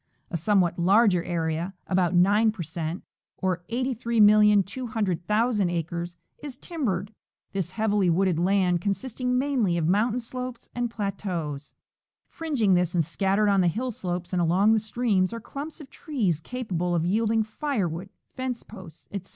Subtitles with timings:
[0.31, 3.03] A somewhat larger area— about 9 per cent,
[3.37, 7.13] or 83,200,000 acres— is timbered,
[7.53, 11.75] this heavily wooded land consisting mainly of moun tain slopes and plateaus.
[12.27, 15.91] Fringing this and scattered on the hill slopes and along the streams are clumps of
[15.91, 19.29] trees capable of yielding firewood, fence posts, etc.